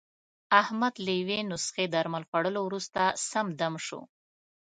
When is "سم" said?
3.29-3.47